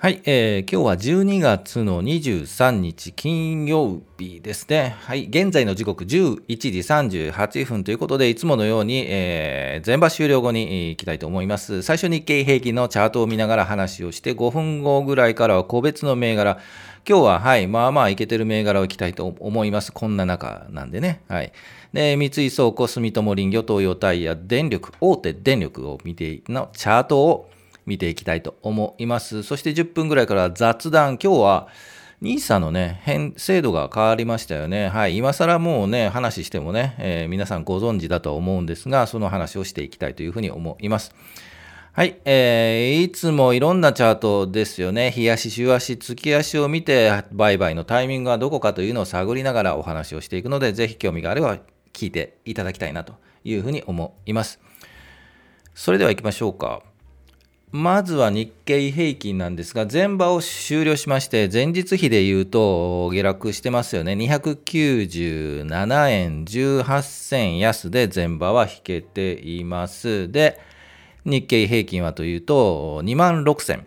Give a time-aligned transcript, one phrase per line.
[0.00, 4.94] はい、えー、今日は12月の23日金曜日ですね。
[5.00, 6.68] はい、現在の時刻11時
[7.32, 11.82] 38分ということで、いつものように、えー、全場終了後に行きたいと思います。
[11.82, 16.60] 最初日経平均のチャートを見ながら話をして、5分後ぐらいからは個別の銘柄、
[17.04, 19.92] 今日は、はい、まあまあいけてる銘柄をいきたいと思います。
[19.92, 21.22] こんな中なんでね。
[21.26, 21.50] はい。
[21.92, 27.50] で、三井倉庫、住友林業、東洋タイヤ、電力、大手電力を見てのチャートを
[27.88, 29.42] 見ていきたいと思います。
[29.42, 31.68] そして10分ぐらいから雑談、今日は
[32.22, 34.88] NISA のね、変、制度が変わりましたよね。
[34.88, 35.16] はい。
[35.16, 41.14] 今更もうね、話してもね、えー、皆さんご存知だと思うんですが、その話をしていきたいというふうに思います。
[41.92, 45.10] はい、えー、いつもいろんなチャートですよね。
[45.10, 51.58] 日足、週足、月足を見て、売買のタイミングはどこかというのを探りながらお話をしていくので、ぜひ興味があれば
[51.92, 54.60] 聞いていただきたいなというふうに思います。
[55.74, 56.82] それでは行きましょうか。
[57.70, 64.12] まずは日経平均なんですが、前場を終了しまして、前日比で言うと下落してますよね。
[64.14, 70.32] 297円18銭安で前場は引けています。
[70.32, 70.58] で、
[71.26, 73.84] 日経平均はというと、2万6000。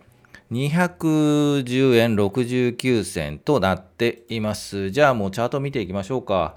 [0.52, 4.90] 210円69銭となっています。
[4.90, 6.54] じゃあもうチャート見ていきましょうか。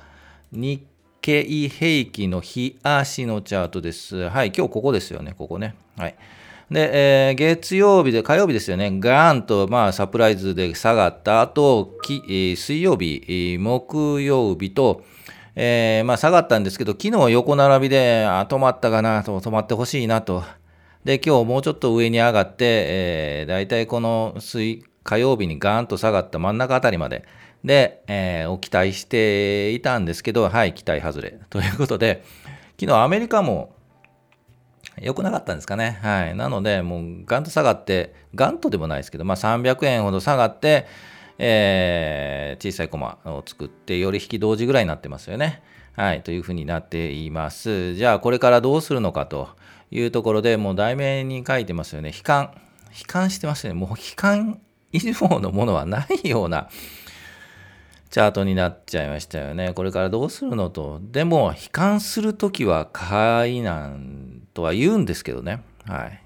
[0.51, 0.83] 日
[1.21, 4.29] 経平均の日足のチャートです。
[4.29, 5.75] はい、今日ここですよね、ここね。
[5.97, 6.15] はい。
[6.71, 15.03] で、えー、月曜日で、火曜日ですよね、ガーンと、まあ、サプライズで下がった後、き、水曜日、木曜日と、
[15.55, 20.43] えー、まあ、下がったんですけど、昨日横並びで、あ、止まったかなと、止まってほしいなと。
[21.03, 27.25] で、今日もうちょっと上に上がって、えー、大体この水、火曜日にガーンと下がった真ん中あたりまで、
[27.63, 31.37] で、えー、を期待していたんですけど、はい、期待外れ。
[31.51, 32.23] ということで、
[32.79, 33.74] 昨日アメリカも、
[35.01, 35.99] 良くなかったんですかね。
[36.01, 36.35] はい。
[36.35, 40.87] なので、もうガンと下がって、ガンとでもないですけど、まあ300円ほど下がって、
[41.37, 45.61] えー、小さいコマを作って、より引き同時ぐらいになってますよね。
[45.93, 46.23] はい。
[46.23, 47.95] というふうになっています。
[47.95, 49.49] じゃあ、これからどうするのかと
[49.91, 52.09] いうところでもう題名に書いてますよね。
[52.09, 52.51] 悲観。
[52.97, 53.79] 悲観してますよね。
[53.79, 54.59] もう悲観
[54.91, 56.69] 以上のものはないような、
[58.15, 59.73] チャートになっちゃいましたよね。
[59.73, 61.01] これからどうするのと。
[61.01, 65.65] でも、悲観するときは買いなんとは言うんですけどね。
[65.83, 66.23] はい。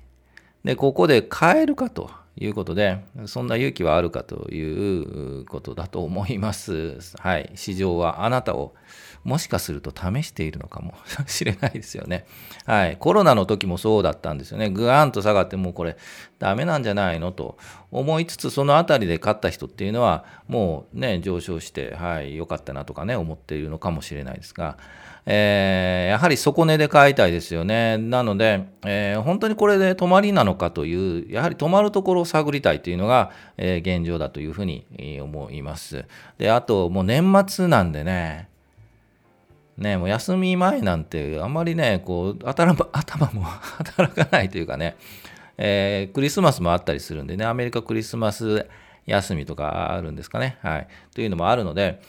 [0.64, 7.00] で、ここで買えるかということで、そんな勇気はあるかということだと思います。
[7.18, 7.50] はい。
[7.56, 8.76] 市場はあなたを
[9.24, 10.94] もしかすると試しているのかも
[11.28, 12.26] しれないですよね。
[12.66, 12.98] はい。
[12.98, 14.70] コロナの時もそうだったんですよね。
[14.70, 15.98] ぐわーんと下がってもうこれ
[16.40, 17.32] ダメなんじゃないの？
[17.32, 17.58] と
[17.92, 24.78] 思いつつ、そのあたりで勝った人っていうのはもうね、上昇して、はい、良かったなとかね、思っているのかもしれないですが、
[25.26, 27.98] えー、やはり底値で買いたいですよね。
[27.98, 34.86] なので、えー、本当にこれで止まりなのかという、やはり止まるところを探りたいというのが、えー、現状だというふうに
[35.22, 36.06] 思います。
[36.38, 38.49] で、あと、もう年末なんでね、
[39.80, 44.96] ね、もう休み前なんてあんまりね、こう 頭も働かないというかね、
[45.58, 48.68] えー、クリスマスもあったりするんでね、アメリカクリスマス
[49.06, 52.02] 休みとかあるんですかね、はい、というのもあるので、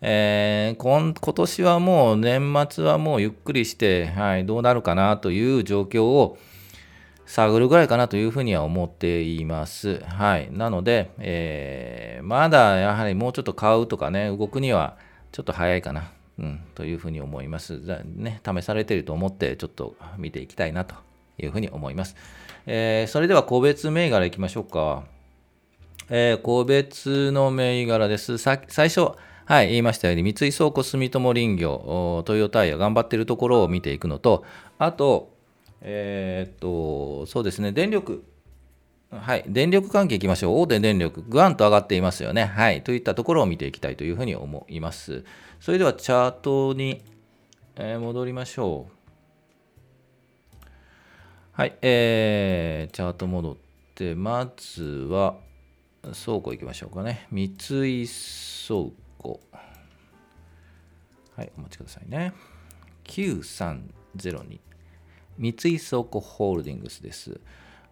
[0.00, 6.38] えー、今今年はもう年末はもうゆっくりして、はい、どうなるかなという状況を
[7.26, 10.00] 探るぐらいかなというふうには思っています。
[10.04, 10.48] はい。
[10.52, 14.96] なので、えー、まだやはりもうちょっと買うとかね、動くには
[15.32, 16.12] ちょっと早いかな。
[16.38, 17.80] うん、というふうに思います。
[17.80, 20.94] じゃね、試されていると思って、ちょっと見ていきたいなと
[21.38, 22.16] いうふうに思います。
[22.66, 25.04] えー、それでは個別銘柄いきましょうか。
[26.08, 28.38] えー、個別の銘柄です。
[28.38, 29.12] 最初、
[29.44, 34.44] はい、言いましたように、三井倉庫、住友林業、トヨタイヤ、頑張っているところを見ていくのと、
[34.78, 35.32] あと、
[35.80, 38.24] えー、っと、そうですね、電力、
[39.10, 40.60] はい、電力関係いきましょう。
[40.62, 42.44] 大手電力、ぐわんと上がっていますよね。
[42.44, 45.24] はい、といったところを見ていきたいというふうに思います。
[45.60, 47.02] それではチャートに、
[47.76, 48.96] えー、戻りましょう。
[51.52, 53.56] はい、えー、チャート戻っ
[53.94, 55.36] て、まずは、
[56.02, 57.26] 倉庫行きましょうかね。
[57.30, 59.40] 三井倉庫。
[61.36, 62.32] はい、お待ちくださいね。
[63.04, 64.60] 9302。
[65.38, 67.40] 三井倉庫ホールディングスです。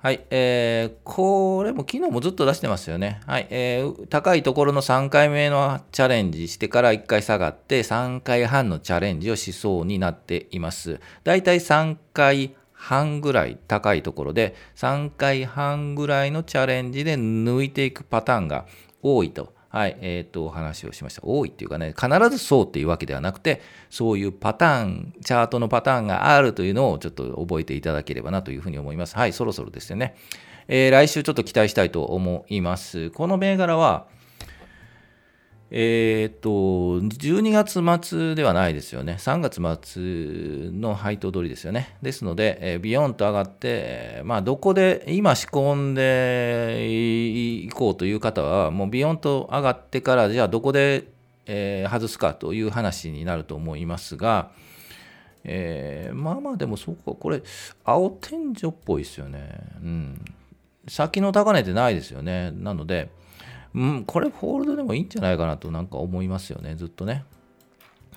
[0.04, 3.22] はい、えー、これも昨日もずっと出してますよね。
[3.26, 11.00] はい、えー、高いところの3回目のチャレンジしてから1回下がって3回半のチャレンジをしそうになっています。
[11.24, 18.66] だいたい3回半ぐらい高いところで3回半ぐらいのチャレンジで抜いていくパターンが
[19.02, 21.23] 多いとはい、えっ、ー、と、お話をしました。
[21.25, 23.61] 多いっていうかね、必ずそうっていうわけではなくて、
[23.91, 29.17] そういうパターン、チャートのパターンがあるというのをちょっと覚えていただければなというふうに思います。
[29.17, 30.15] はい、そろそろですよね。
[30.69, 33.11] えー、来週ちょっと期待したいと思います。
[33.11, 34.06] この銘柄は、
[35.70, 39.16] えっ、と、12月末ではないですよね。
[39.19, 41.96] 3月末の配当取りですよね。
[42.02, 46.87] ですので、えー、ビヨンと上がって、まあ、どこで今仕込んで
[47.64, 51.08] いこうという方は、もうビヨンと上がってから、じゃあどこで、
[51.46, 54.50] えー、外すかという話になると思いますが、
[55.44, 57.43] えー、まあまあでもそうか、これ、
[57.84, 59.58] 青天井っぽいですよね。
[59.82, 60.25] うん。
[60.88, 62.50] 先の高値ってないですよね。
[62.52, 63.11] なので、
[63.75, 67.25] うん、これホールドでもいいんじゃないかなとなんか思いますよね、ずっとね。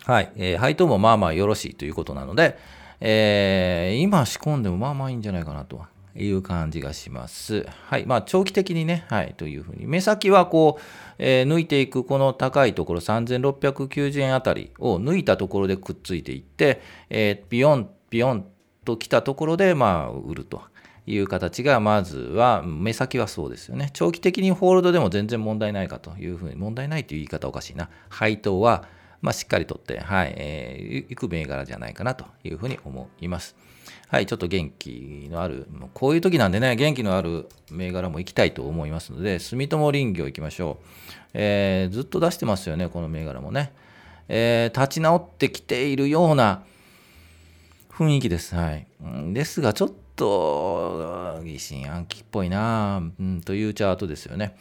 [0.06, 0.32] はい。
[0.36, 2.58] えー、配当もまあまあよろしいということなので、
[3.02, 7.66] えー、今仕込んでもまあまあいいんじゃないかなという感じがします。
[7.88, 8.06] はい。
[8.06, 9.86] まあ長期的にね、はい、というふうに。
[9.86, 10.82] 目先はこう、
[11.18, 18.46] えー、抜いていくこの高いところ3690円あたりを抜いたところでくっついていって、えー、ビヨン、ビヨン
[18.86, 20.62] と来たところでまあ売ると。
[21.08, 23.90] いう形が、まずは、目先はそうですよね。
[23.94, 27.90] 長期的にホールドでも全然問題ないかというふうに、問題ないという言い方おかしいな。
[28.10, 28.84] 配当は、
[29.22, 33.56] まあ、しっかりとって、はい、えー、いく銘柄じゃないかなというふうに思います。
[34.10, 40.86] はい、ちょっと元気のある、もうこういう時なんでね、元気のある銘柄も行きたいと思いますので、住友林業行きましょう。
[41.34, 43.72] えー、ずっと出してますよね、この銘柄もね。
[44.28, 46.64] えー、立ち直ってきているような
[47.90, 48.56] 雰囲気です。
[48.56, 48.88] はい。
[49.34, 54.58] ですが、ちょっとと疑心暗鬼っぽいな、うん、というチャートですよね。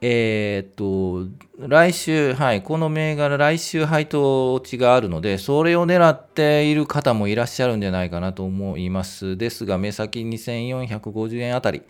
[0.00, 1.28] えー、っと、
[1.58, 9.36] 来週、はい、この銘柄、来週配当値があるので、それを狙っている方もいらっしゃるんじゃないかなと思います。
[9.36, 11.82] ですが、目先2450円あたり、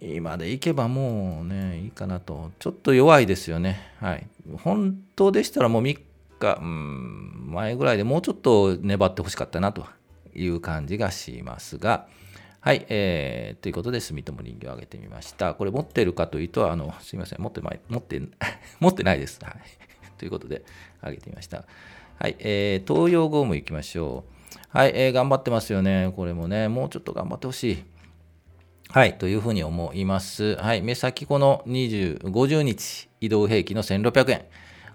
[0.00, 2.50] 今でいけばもうね、いいかなと。
[2.58, 3.80] ちょっと弱いですよね。
[3.98, 4.26] はい。
[4.62, 5.98] 本当でしたらもう3
[6.38, 9.86] 日、うん、前ぐらいでもうちょっと粘ってほしかったなと
[10.34, 12.06] いう感じがしますが、
[12.60, 15.54] はい、えー、ということで、住友人形を挙げてみました。
[15.54, 18.22] これ持ってるかというと、あの、すみません、持ってまい、持って、
[18.78, 19.40] 持ってないです。
[19.42, 19.54] はい。
[20.16, 20.62] ということで、
[21.00, 21.64] 挙げてみました。
[22.20, 24.24] はい、えー、東洋ゴム行きましょ
[24.54, 24.58] う。
[24.68, 26.12] はい、えー、頑張ってますよね。
[26.14, 27.84] これもね、もうちょっと頑張ってほしい。
[28.90, 30.54] はい、というふうに思います。
[30.56, 34.44] はい、目先この20、50日移動平均の1600円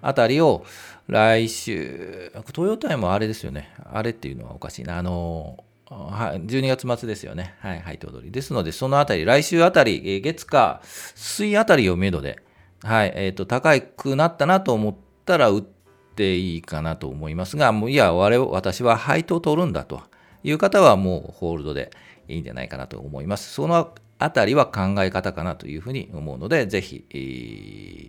[0.02, 0.66] あたりを、
[1.08, 3.74] 来週、トヨタもあれですよね。
[3.92, 4.98] あれっていうのはおかしいな。
[4.98, 7.56] あの、はい、12月末ですよね。
[7.60, 8.32] はい、配当通り。
[8.32, 10.82] ですので、そのあたり、来週あたり、月か
[11.16, 12.40] 水あたりをめどで、
[12.84, 14.96] はい、えっ、ー、と、高くなったなと思っ
[15.26, 20.02] たら売っていいかなと思いますが、もういや、我、私は配当取るんだと
[20.44, 21.92] いう方はもうホールドで
[22.28, 23.54] いいんじゃないかなと思います。
[23.54, 27.06] そのあたりは考え方かなというふうに思うので、ぜひ、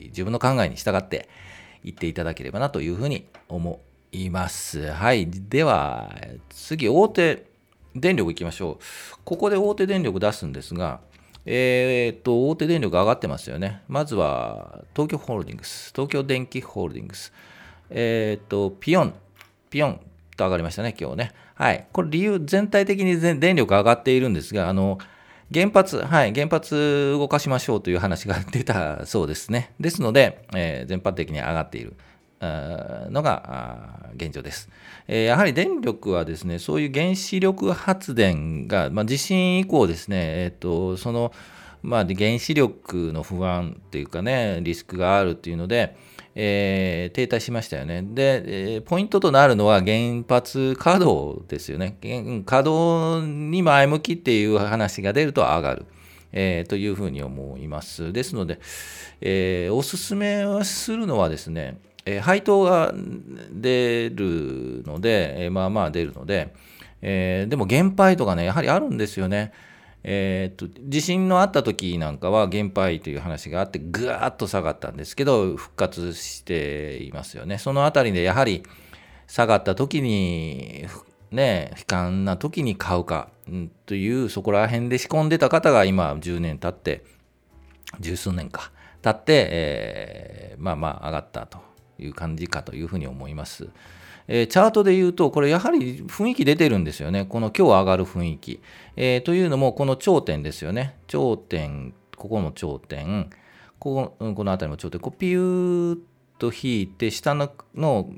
[0.08, 1.28] 自分の考えに従って、
[1.84, 3.80] 言っていただければなというふうに思
[4.12, 4.90] います。
[4.92, 5.28] はい。
[5.30, 6.14] では、
[6.50, 7.44] 次、大手
[7.94, 8.84] 電力いきましょう。
[9.24, 11.00] ここで大手電力出すんですが、
[11.44, 13.82] えー、っと、大手電力上がってますよね。
[13.88, 17.32] まずは、東京ホールディングス、東京電気ホールディングス、
[17.90, 19.14] えー、っと、ピヨン、
[19.70, 20.00] ピヨン
[20.36, 21.32] と上がりましたね、今日ね。
[21.54, 21.86] はい。
[21.92, 24.98] これ理由、全体的に電力上がっているんですが、あの、
[25.52, 29.72] 原発、はい、原発動かしましょうという話が出たそうですね。
[29.80, 31.94] ですので、えー、全般的に上がっている。
[32.40, 34.68] のが現状です。
[35.08, 41.32] やはり電力はですね、そういう原子力発電が、まあ、地震以降ですね、えっと、その、
[41.88, 45.96] まあ、原子力の不安っていうかね、リスクがあるっていうので、
[46.34, 48.02] えー、停滞しましたよね。
[48.02, 51.96] で、えー、ポイントとなるのは原発稼働ですよね。
[52.46, 55.86] 稼働に前向きっていう話が出ると上がる。
[56.30, 58.12] えー、というふうに思います。
[58.12, 58.60] ですので、
[59.20, 62.92] えー、おすすめはするのはですね、えー、配当が
[63.50, 66.54] 出るので、え、まあまあ出るので、
[67.00, 69.52] え、でも減配とかね、やはりあるんですよね。
[70.04, 78.62] えー、っと地震のあった時なんかは減配という話があってぐわっと下がったんですけど復活していますよねそのあたりでやはり
[79.26, 80.86] 下がった時に
[81.30, 87.04] ね悲観な時に買うか、うん、というそこら辺で仕込んでた方が今10年経って
[88.00, 88.70] 十数年か
[89.02, 91.58] 経って、えー、まあまあ上がったと
[91.98, 93.68] いう感じかというふうに思います。
[94.28, 97.24] えー、チャートで言うと、これやはり雰囲気出てるんですよね。
[97.24, 98.60] この今日上がる雰囲気。
[98.96, 100.96] えー、というのも、この頂点ですよね。
[101.06, 103.30] 頂点、ここの頂点、
[103.78, 105.98] こここの辺りも頂点、こうピューッ
[106.38, 108.08] と引いて、下のの、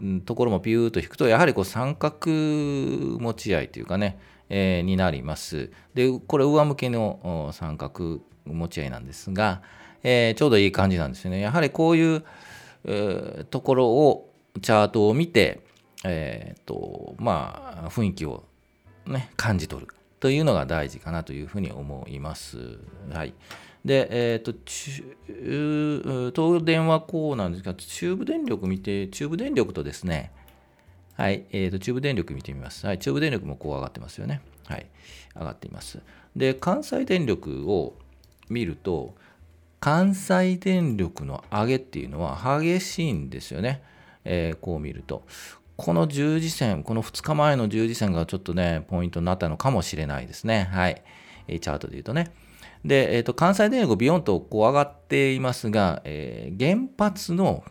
[0.00, 4.18] うん、ところもピューッと引くと、やはりこう三角持ち合いというかね、
[4.48, 5.70] えー、になります。
[5.94, 9.62] で、これ上向けの三角持ち合いなんですが、
[10.02, 11.40] えー、ちょうどいい感じなんですよね。
[11.40, 12.24] やはりこういう、
[12.84, 14.24] えー、ところを、
[14.60, 15.60] チャートを見て、
[16.04, 18.44] えっ、と、まあ、雰囲気を
[19.06, 19.88] ね、感じ取る
[20.20, 22.78] というのが大事かなというふうに思います。
[23.12, 23.34] はい。
[23.84, 24.52] で、えっ、ー、
[26.32, 30.32] と、東電はこうなんですが、中部電力見て、中部電力とですね、
[31.14, 32.86] はい、えっ、ー、と、中部電力見てみます。
[32.86, 34.40] はい、中部電力もこう上がってますよね。
[34.66, 34.86] はい、
[35.34, 36.00] 上がっています。
[36.36, 37.94] で、関西電力を
[38.48, 39.14] 見ると、
[39.80, 43.82] 関西電力の上げっていうのは激しいんですよね。
[44.24, 45.24] えー、こう見ると。
[45.76, 50.68] この十字線、この2日前の十字線がちょっとね、ポイントになったのかもしれないですね。
[50.72, 51.02] はい。
[51.48, 52.32] チャートで言うとね。
[52.84, 57.64] で、えーと、関西電力ビヨンとこう上がっていますが、えー、原発の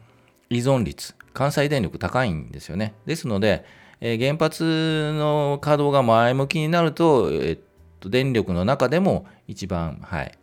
[0.50, 2.94] 依存率、関西電力高いんですよね。
[3.06, 3.66] ですので、
[4.00, 7.60] えー、原発の稼働が前向きになると、えー
[8.00, 10.37] と、電力の中でも一番、はい、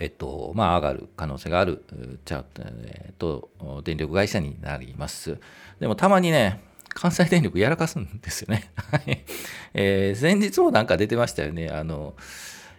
[0.00, 1.84] えっと、まあ、上がる可能性がある、
[2.24, 3.50] ちゃえっと、
[3.84, 5.38] 電力会社になります。
[5.80, 6.60] でも、たまにね、
[6.94, 8.72] 関西電力やらかすんですよね。
[9.74, 11.68] えー、先日もなんか出てましたよね。
[11.68, 12.14] あの、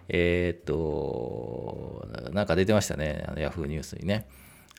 [0.08, 3.24] えー、っと、なんか出てましたね。
[3.28, 4.28] あのヤフーニュースにね。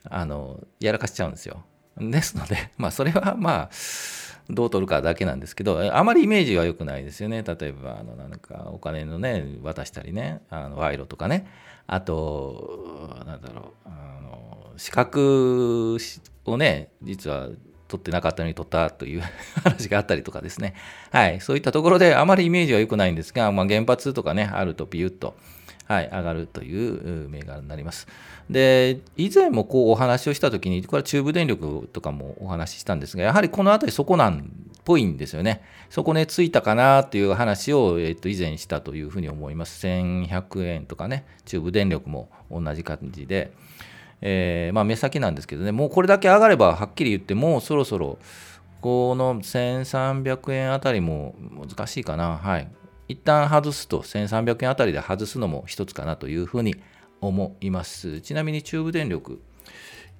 [0.09, 1.63] あの、やらかしちゃうんですよ。
[1.97, 3.69] ですので、 まあ、それはまあ、
[4.49, 7.43] どう取るかだけなんですけど、あまりイメージは良くないですよね。
[7.43, 11.47] 例えば、あの、なんか、お金のね、渡したりね、あの賄賂とかね。
[11.91, 15.97] あと、なんだろう、あの、資格
[16.45, 17.49] をね、実は
[17.89, 19.21] 取ってなかったのに取ったという
[19.61, 20.73] 話があったりとかですね。
[21.11, 21.41] はい。
[21.41, 25.35] そういったところであまりイメージは良くないんですが、まあ、原発とかね、あるとピュッと、
[25.91, 28.07] はい、上がるという銘柄になります。
[28.49, 34.49] で、以前もこうお話をしたときに、これは中部電力とかもお話ししたんですが、やはりこの辺りそこなん
[34.85, 35.61] ぽいんですよね。
[35.89, 39.85] そこね、ついたかなという話を、えっと、以前したというふうに思います。
[39.85, 43.51] 1100円とかね、中部電力も同じ感じで、
[44.21, 48.17] えー、まあ、目先なんですけどね、もうこれだけ上がればはっきり言って、もうそろそろ、
[48.81, 51.35] この1300円あたりも
[51.67, 52.37] 難しいかな。
[52.37, 52.67] はい。
[53.11, 56.75] 一旦外すと、1300円あたりで外すのも一つかなというふうに
[57.19, 58.21] 思います。
[58.21, 59.41] ちなみに中部電力、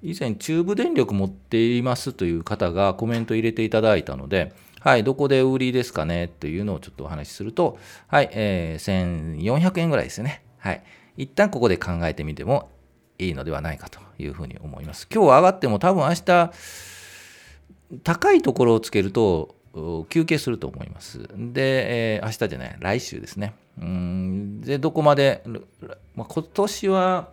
[0.04, 6.28] 以前中部電力持っていますという方がコメント入れていただいたので、はい、どこで売りですかね？
[6.28, 10.44] というのをちょっとお話しすると、はい、えー、1400円ぐらいですね。
[10.58, 10.84] はい。
[11.16, 12.72] 一旦ここで考えてみても
[13.20, 15.08] いいのではないかというふうに思います。
[15.14, 16.52] 今日上がっても多分明日
[18.04, 19.56] 高いところをつけると
[20.10, 21.20] 休憩すると思います。
[21.36, 23.54] で、えー、明日じゃない、来週ですね。
[23.80, 25.44] うんで、どこまで、
[26.16, 27.30] まあ、今年は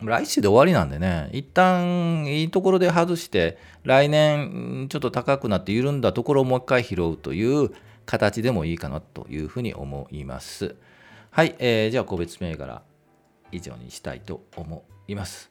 [0.00, 7.70] 来週で終わりなんでね、一旦いいところで外して、来年ちょっと高くなって緩んだところをもう一回拾うという
[8.06, 10.76] 形でもいいかなというふうに思います。
[11.30, 12.82] はい、えー、じゃあ個別銘柄
[13.52, 15.50] 以上にしたいと思います。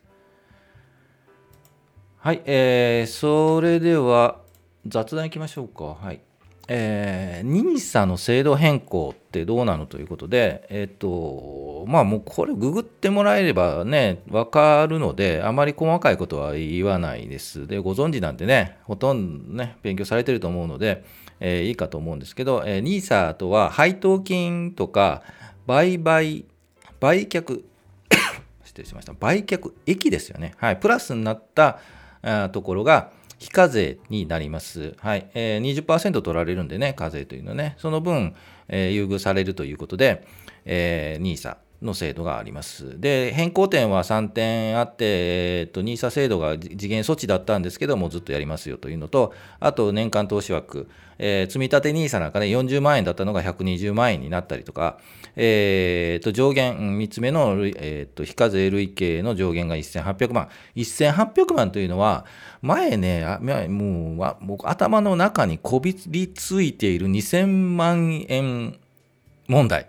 [2.19, 4.39] はい、えー、それでは
[4.87, 5.95] 雑談いきましょうか。
[6.01, 6.21] はい。
[6.69, 17.67] えー、NISA の制度変更ってどうなのということで、えっ、ー、と、まあもうこれググってもらえればね、わかるので、あまり細かいことは言わないです。
[17.67, 21.05] で、ご存知なんでね、ほとんどね、勉強されてると思うので、
[21.39, 25.23] えー、いいかと思うんですけど、えー、NISA とは配当金とか
[25.67, 26.45] 売買、
[26.99, 27.63] 売却、
[28.65, 29.13] 失礼しました。
[29.13, 30.53] 売却益ですよね。
[30.57, 30.77] はい。
[30.77, 31.79] プラスになった
[32.51, 34.95] ところが、非課税になります。
[34.99, 35.29] はい。
[35.33, 38.35] えー、20%取られるんでね、課税というのね、その分、
[38.67, 40.25] えー、優遇されるということで、
[40.65, 42.99] えー、NISA の制度があります。
[42.99, 54.97] で、変更点は3点あって、えー、と NISA 制度が次元措置だったんですけども、ずっとやりますよというのと、あと年間投資枠、えー、積立 NISA なんかね、40万円だったのが120万円になったりとか、
[55.35, 60.49] えー、と上限、3つ目の、えー、と非課税累計の上限が1800万。
[60.75, 62.25] 1800万というのは、
[62.63, 63.23] 前ね、
[63.69, 68.79] もう僕頭の中にこびりついている2000万円
[69.47, 69.87] 問題。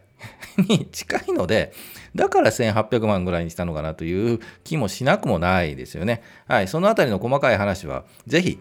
[0.59, 1.73] に近いので、
[2.15, 6.23] だから1800万ぐらいにしたのかなという気もしなくもないですよね。
[6.47, 8.59] はい、そのあたりの細かい話は、ぜひ、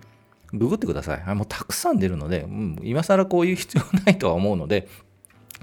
[0.54, 1.36] ググってください。
[1.36, 4.88] もうたくさん出るので、うん、今更こういう必要ないとは思うので、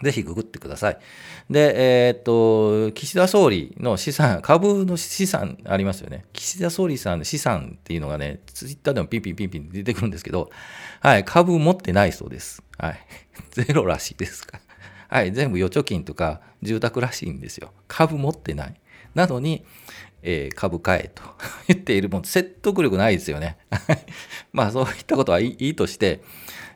[0.03, 0.99] ぜひググってください。
[1.49, 6.25] で、えー、っと、岸田総理の資産、株の資産ありますよね。
[6.33, 10.51] 岸田総理さんの資産っていうのがね、ツイッターでもピンピンピンピン出てくるんですけど、
[11.01, 12.63] はい、株持ってないそうです。
[12.77, 12.99] はい。
[13.53, 14.61] ゼロらしいですか
[15.15, 17.71] はい、全部預貯金とか住宅らしいんですよ。
[17.87, 18.75] 株持ってない。
[19.15, 19.65] なのに、
[20.25, 21.23] えー、株買えと
[21.69, 23.57] 言っているもん説得力ないですよね。
[24.53, 26.21] まあそういったことはいいとして、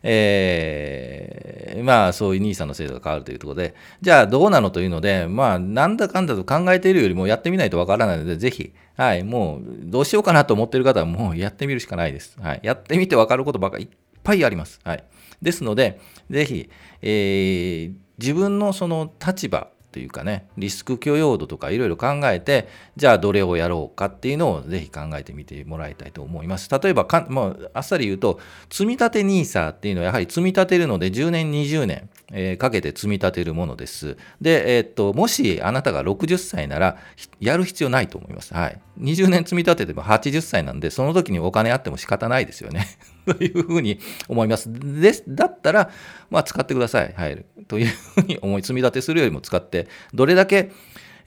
[0.04, 12.36] えー、まあそういう NISA の制度が変わるというところで、じゃあどうなのというので、まあなんだかんだと考えているよりもやってみないとわからないので、ぜひ、はい、もうどうしようかなと思っている方はもうやってみるしかないです。
[12.40, 13.90] はい、やってみてわかることばかりいっ
[14.22, 14.78] ぱいあります。
[14.84, 15.02] はい、
[15.42, 15.98] ですので、
[16.30, 16.70] ぜひ、
[17.02, 26.68] えー、自分のその立場、というかねリスク許容度とかいろいろ考えてじゃあどれをやろうかっていうのをぜひ考えてみてもらいたいと思います。
[26.70, 28.38] 例えばかもうあっさり言うと
[28.70, 34.16] 積み立 NISA っていうのはやはり積み立てるので10年20年、えー、かけて積み立てるものです。
[34.40, 36.98] で、えー、っともしあなたが60歳なら
[37.40, 38.52] やる必要ないと思います。
[38.52, 38.80] はい。
[39.00, 42.86] 20年積み立てても80歳なんでその時にお金あっても仕方ないですよね
[43.26, 44.68] というふうに思います。
[44.72, 45.24] です。
[45.28, 45.90] だったら、
[46.30, 47.14] まあ、使ってください。
[47.16, 47.44] はい。
[47.68, 50.70] というふうに思い、積み立てするよりも使って、どれだけ、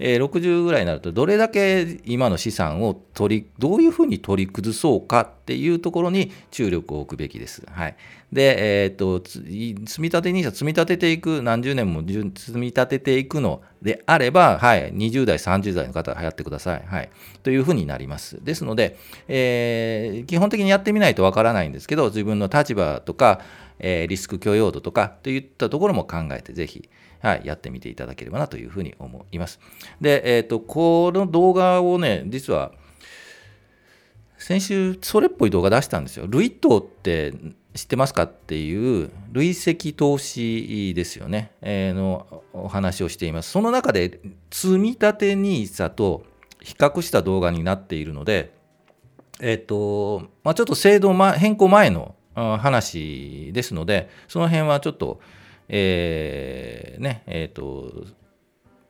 [0.04, 7.64] えー、60ぐらいになると、どれだけ今の資産を取り、どういうふうに取り崩そうかっていうところに注力を置くべきです。
[7.72, 7.96] はい。
[8.34, 16.84] で、えー、っと、積み立て NISA 積み立てていく、何十年も積み立てていくのであれば、はい、20代、30代の方はやってください。
[16.84, 17.10] はい。
[17.44, 18.44] というふうになります。
[18.44, 23.42] ですので、えー、基本的にやってみないとわからないんですけど、自分の立場とか、
[23.84, 29.60] えー、リスク許容度とかといったところも考えて、ぜひ、はい、やってみていただければなというふうに思います。
[30.00, 32.72] で、えっ、ー、と、この動画をね、実は、
[34.38, 36.26] 先週、それっぽい動画出したんですよ。
[36.28, 37.34] ルイットって
[37.74, 43.52] 知ってますかっていう累積投資ですよね、えー、のお話をしています。
[43.52, 44.20] その中で
[44.52, 46.24] 積立 NISA と
[46.60, 48.54] 比較した動画になっているので、
[49.40, 55.20] えっ、ー、と、まあ、ちょっと制度、変更前の話ですので、その辺はちょっと、
[55.68, 58.06] えー、ね、えっ、ー、と、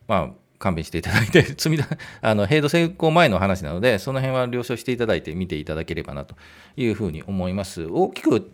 [0.07, 0.29] まあ、
[0.61, 1.87] 勘弁していただいて、 積みだ
[2.21, 6.35] あの平度成功前の話なので、その辺は了承していただいて見ていただければなと
[6.77, 7.85] いうふうに思います。
[7.85, 8.51] 大きく、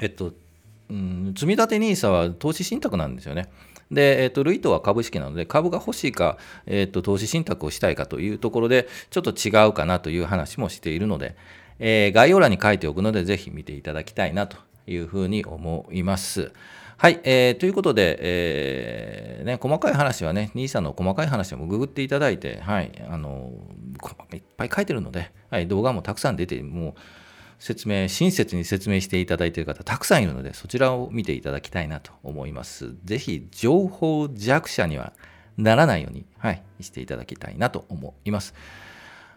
[0.00, 0.32] えっと、
[0.88, 3.48] うん、積立 NISA は投資信託なんですよね。
[3.90, 11.36] で、えっと、ルイトは株式なので、株が欲しいか、えっと、投資信託をしたいかというところで、ちょっと違うかなという話もしているので、
[11.78, 14.56] えー、概要欄に書いておくので、ぜひ見ていただきたいなと
[14.86, 16.52] いうふうに思います。
[16.98, 23.52] はい、えー、ということで、えーね、細かい話はね、兄さんの細かい話もググっていただいて、はい、あの
[24.32, 26.94] いっぱい書いてるので、はい、動画もたくさん出て、もう
[27.58, 32.94] 説明、親切に説明していただいている方、たくさんいるので、そちらを見ていただきたいなと思います。
[33.04, 35.12] ぜひ、情報弱者には
[35.58, 38.54] ならないように、はい、していただきたいなと思います。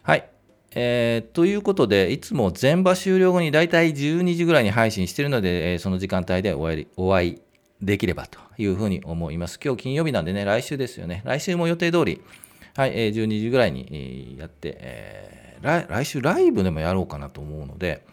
[0.02, 0.30] はい。
[0.76, 7.42] えー、ということで、いつも全場終了後にだいたい12時ぐらいに配信しているので、えー、その時間帯でお会いお会い
[7.82, 9.60] できればというふうに思います。
[9.64, 11.22] 今日金曜日なんでね、来週ですよね。
[11.26, 12.22] 来週も予定通り、
[12.76, 18.04] はい、えー、12時ぐらいにやって、えー、来週ライブでもやろうかなと思うので、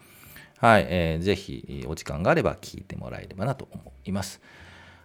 [0.57, 4.41] はい、えー、ぜひお時間があれば聞いてもらえればなと思います。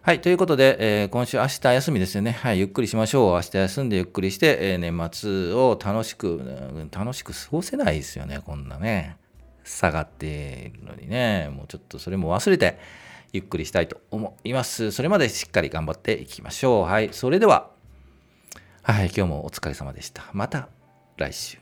[0.04, 2.32] はい、ということで、えー、今週明日休みですよね。
[2.32, 3.32] はい、ゆっくりしましょう。
[3.34, 6.40] 明日休んでゆっくりして、えー、年末を楽しく、
[6.90, 9.16] 楽しく過ごせないですよね、こんなね。
[9.62, 12.80] 下がっているのにね、もうちょっとそれも忘れて、
[13.32, 14.90] ゆっくりしたいと思います。
[14.90, 16.82] それまでしっかり頑張っていきましょう。
[16.82, 17.10] はい。
[17.12, 17.70] それでは、
[18.82, 19.06] はい。
[19.06, 20.24] 今日もお疲れ様でした。
[20.32, 20.68] また
[21.16, 21.61] 来週。